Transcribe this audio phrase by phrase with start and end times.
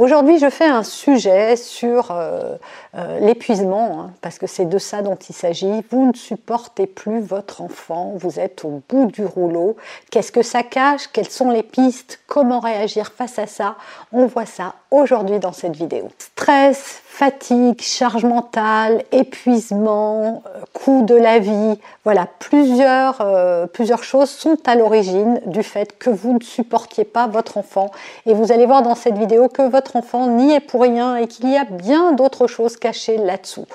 [0.00, 2.56] Aujourd'hui, je fais un sujet sur euh,
[2.94, 5.84] euh, l'épuisement, hein, parce que c'est de ça dont il s'agit.
[5.90, 9.76] Vous ne supportez plus votre enfant, vous êtes au bout du rouleau.
[10.10, 11.08] Qu'est-ce que ça cache?
[11.12, 12.18] Quelles sont les pistes?
[12.26, 13.76] Comment réagir face à ça?
[14.10, 16.08] On voit ça aujourd'hui dans cette vidéo.
[16.16, 23.22] Stress, fatigue, charge mentale, épuisement, euh, coût de la vie, voilà, plusieurs,
[23.74, 27.90] plusieurs choses sont à l'origine du fait que vous ne supportiez pas votre enfant.
[28.24, 31.26] Et vous allez voir dans cette vidéo que votre enfant n'y est pour rien et
[31.26, 33.66] qu'il y a bien d'autres choses cachées là-dessous.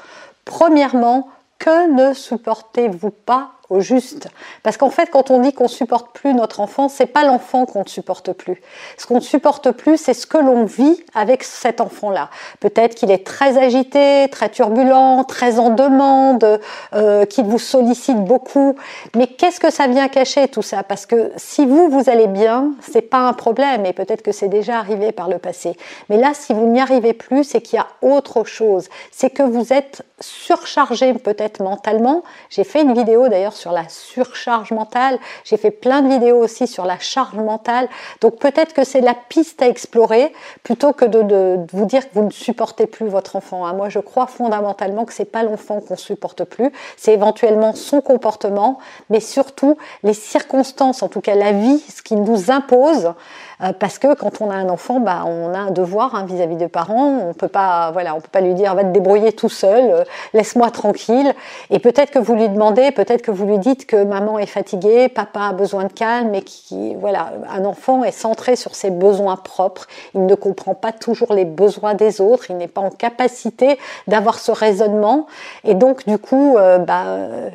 [0.46, 4.28] Premièrement, que ne supportez-vous pas au juste.
[4.64, 7.82] Parce qu'en fait, quand on dit qu'on supporte plus notre enfant, c'est pas l'enfant qu'on
[7.84, 8.62] ne supporte plus.
[8.98, 12.30] Ce qu'on ne supporte plus, c'est ce que l'on vit avec cet enfant-là.
[12.60, 16.60] Peut-être qu'il est très agité, très turbulent, très en demande,
[16.94, 18.76] euh, qu'il vous sollicite beaucoup.
[19.16, 20.84] Mais qu'est-ce que ça vient cacher tout ça?
[20.84, 23.86] Parce que si vous vous allez bien, c'est pas un problème.
[23.86, 25.76] Et peut-être que c'est déjà arrivé par le passé.
[26.10, 28.90] Mais là, si vous n'y arrivez plus, c'est qu'il y a autre chose.
[29.12, 32.24] C'est que vous êtes surchargé peut-être mentalement.
[32.50, 35.20] J'ai fait une vidéo d'ailleurs sur la surcharge mentale.
[35.44, 37.90] J'ai fait plein de vidéos aussi sur la charge mentale.
[38.22, 42.24] Donc peut-être que c'est la piste à explorer plutôt que de, vous dire que vous
[42.24, 43.66] ne supportez plus votre enfant.
[43.66, 43.74] Hein.
[43.74, 48.80] Moi, je crois fondamentalement que c'est pas l'enfant qu'on supporte plus, c'est éventuellement son comportement,
[49.10, 53.14] mais surtout les circonstances, en tout cas la vie, ce qui nous impose.
[53.62, 56.56] Euh, parce que quand on a un enfant, bah, on a un devoir hein, vis-à-vis
[56.56, 57.20] des parents.
[57.30, 60.04] On peut pas, voilà, on peut pas lui dire va te débrouiller tout seul, euh,
[60.34, 61.34] laisse-moi tranquille.
[61.70, 65.10] Et peut-être que vous lui demandez, peut-être que vous lui dites que maman est fatiguée,
[65.10, 69.38] papa a besoin de calme, et qui, voilà, un enfant est centré sur ses besoins
[69.38, 69.88] propres.
[70.14, 72.50] Il ne comprend pas toujours les besoins des autres.
[72.50, 75.28] Il n'est pas en capacité d'avoir ce raisonnement.
[75.64, 77.06] Et donc, du coup, euh, bah,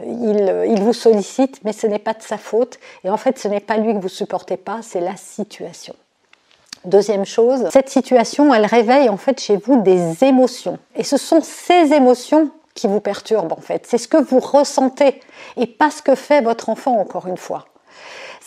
[0.07, 2.79] il, il vous sollicite, mais ce n'est pas de sa faute.
[3.05, 5.90] Et en fait, ce n'est pas lui que vous supportez pas, c'est la situation.
[6.85, 10.79] Deuxième chose, cette situation, elle réveille en fait chez vous des émotions.
[10.97, 13.87] Et ce sont ces émotions qui vous perturbent en fait.
[13.87, 15.21] C'est ce que vous ressentez
[15.57, 17.67] et pas ce que fait votre enfant encore une fois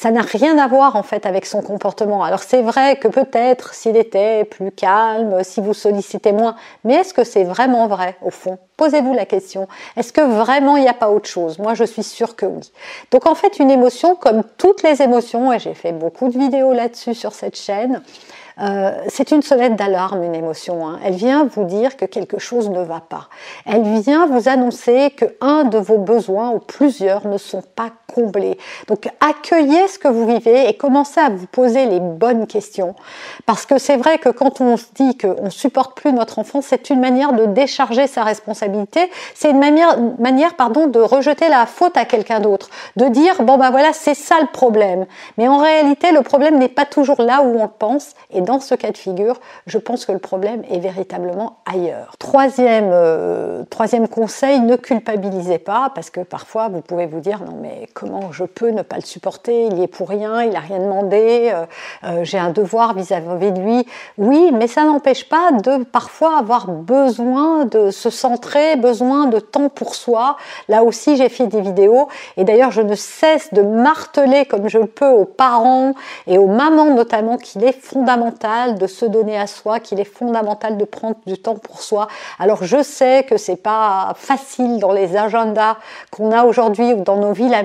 [0.03, 2.25] ça n'a rien à voir en fait avec son comportement.
[2.25, 7.13] Alors c'est vrai que peut-être s'il était plus calme, si vous sollicitez moins, mais est-ce
[7.13, 8.57] que c'est vraiment vrai au fond?
[8.75, 9.69] Posez-vous la question.
[9.95, 11.57] Est-ce que vraiment il n'y a pas autre chose?
[11.57, 12.69] Moi je suis sûre que oui.
[13.11, 16.73] Donc en fait une émotion comme toutes les émotions, et j'ai fait beaucoup de vidéos
[16.73, 18.01] là-dessus sur cette chaîne,
[18.59, 20.85] euh, c'est une sonnette d'alarme, une émotion.
[20.85, 20.99] Hein.
[21.05, 23.29] Elle vient vous dire que quelque chose ne va pas.
[23.65, 27.91] Elle vient vous annoncer que un de vos besoins ou plusieurs ne sont pas
[28.88, 32.96] Donc accueillez ce que vous vivez et commencez à vous poser les bonnes questions.
[33.46, 36.90] Parce que c'est vrai que quand on se dit qu'on supporte plus notre enfant, c'est
[36.90, 39.09] une manière de décharger sa responsabilité.
[39.34, 42.69] C'est une manière, manière pardon, de rejeter la faute à quelqu'un d'autre.
[42.96, 45.06] De dire, bon ben voilà, c'est ça le problème.
[45.38, 48.13] Mais en réalité, le problème n'est pas toujours là où on le pense.
[48.31, 52.16] Et dans ce cas de figure, je pense que le problème est véritablement ailleurs.
[52.19, 57.57] Troisième, euh, troisième conseil, ne culpabilisez pas, parce que parfois vous pouvez vous dire non
[57.62, 60.59] mais comment je peux ne pas le supporter, il y est pour rien, il n'a
[60.59, 61.65] rien demandé, euh,
[62.03, 63.87] euh, j'ai un devoir vis-à-vis de lui.
[64.17, 69.69] Oui, mais ça n'empêche pas de parfois avoir besoin de se centrer, besoin de temps
[69.69, 70.35] pour soi.
[70.67, 74.79] Là aussi, j'ai fait des vidéos, et d'ailleurs je ne cesse de marteler comme je
[74.79, 75.93] le peux aux parents
[76.27, 80.77] et aux mamans notamment qu'il est fondamental de se donner à soi, qu'il est fondamental
[80.77, 82.07] de prendre du temps pour soi.
[82.38, 85.77] Alors je sais que c'est pas facile dans les agendas
[86.11, 87.63] qu'on a aujourd'hui ou dans nos vies, la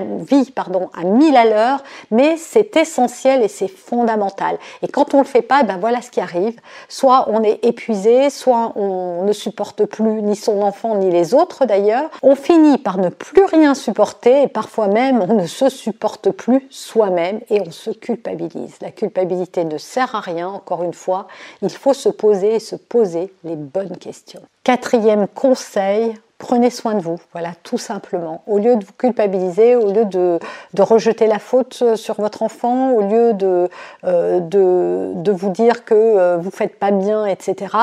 [0.53, 4.57] pardon, à mille à l'heure, mais c'est essentiel et c'est fondamental.
[4.81, 6.59] Et quand on le fait pas, ben voilà ce qui arrive.
[6.87, 11.65] Soit on est épuisé, soit on ne supporte plus ni son enfant ni les autres
[11.65, 12.09] d'ailleurs.
[12.23, 16.67] On finit par ne plus rien supporter et parfois même on ne se supporte plus
[16.69, 18.75] soi-même et on se culpabilise.
[18.81, 21.27] La culpabilité ne sert à rien encore une fois,
[21.61, 24.41] il faut se poser et se poser les bonnes questions.
[24.63, 28.43] Quatrième conseil, Prenez soin de vous, voilà, tout simplement.
[28.47, 30.39] Au lieu de vous culpabiliser, au lieu de,
[30.79, 33.69] rejeter la faute sur votre enfant, au lieu de,
[34.05, 37.75] euh, de, vous dire que euh, vous ne faites pas bien, etc.,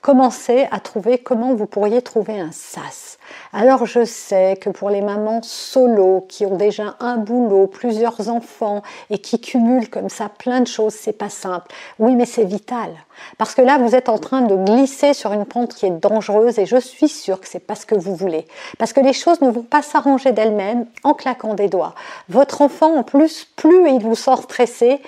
[0.00, 3.13] commencez à trouver comment vous pourriez trouver un sas.
[3.52, 8.82] Alors je sais que pour les mamans solo qui ont déjà un boulot, plusieurs enfants
[9.10, 11.66] et qui cumulent comme ça plein de choses, c'est pas simple.
[11.98, 12.90] Oui, mais c'est vital.
[13.38, 16.58] Parce que là, vous êtes en train de glisser sur une pente qui est dangereuse
[16.58, 18.46] et je suis sûre que c'est pas ce que vous voulez.
[18.78, 21.94] Parce que les choses ne vont pas s'arranger d'elles-mêmes en claquant des doigts.
[22.28, 25.00] Votre enfant, en plus, plus il vous sent stressé,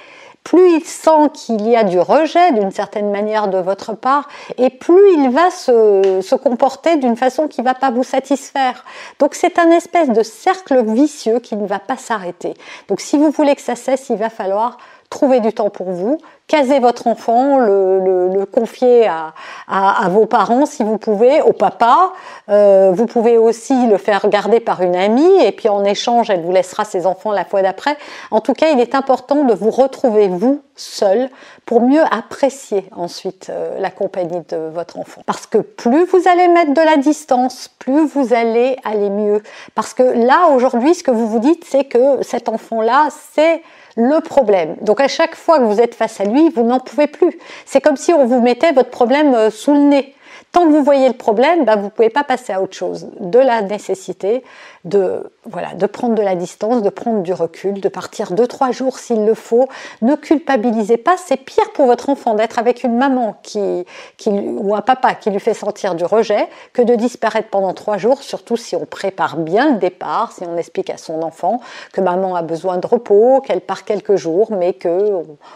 [0.46, 4.28] plus il sent qu'il y a du rejet d'une certaine manière de votre part,
[4.58, 8.84] et plus il va se, comporter d'une façon qui ne va pas vous satisfaire.
[9.18, 12.54] Donc c'est un espèce de cercle vicieux qui ne va pas s'arrêter.
[12.86, 14.78] Donc si vous voulez que ça cesse, il va falloir
[15.10, 16.18] trouver du temps pour vous,
[16.48, 22.12] caser votre enfant, le, confier à, vos parents si vous pouvez, au papa.
[22.48, 26.42] Euh, vous pouvez aussi le faire garder par une amie et puis en échange, elle
[26.42, 27.96] vous laissera ses enfants la fois d'après.
[28.30, 31.30] En tout cas, il est important de vous retrouver vous seul
[31.64, 35.22] pour mieux apprécier ensuite euh, la compagnie de votre enfant.
[35.26, 39.42] Parce que plus vous allez mettre de la distance, plus vous allez aller mieux.
[39.74, 43.62] Parce que là, aujourd'hui, ce que vous vous dites, c'est que cet enfant-là, c'est
[43.96, 44.76] le problème.
[44.82, 47.38] Donc à chaque fois que vous êtes face à lui, vous n'en pouvez plus.
[47.64, 50.14] C'est comme si on vous mettait votre problème euh, sous le nez.
[50.56, 53.08] Tant que vous voyez le problème, bah, vous ne pouvez pas passer à autre chose.
[53.20, 54.42] De la nécessité
[54.86, 58.70] de, voilà, de prendre de la distance, de prendre du recul, de partir deux, trois
[58.70, 59.68] jours s'il le faut.
[60.00, 63.84] Ne culpabilisez pas, c'est pire pour votre enfant d'être avec une maman qui,
[64.16, 67.98] qui, ou un papa qui lui fait sentir du rejet que de disparaître pendant trois
[67.98, 71.60] jours, surtout si on prépare bien le départ, si on explique à son enfant
[71.92, 75.10] que maman a besoin de repos, qu'elle part quelques jours, mais que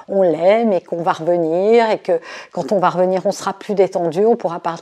[0.09, 2.21] on, l'aime et qu'on va revenir et que
[2.53, 4.59] quand on va revenir, on sera plus détendu, on pourra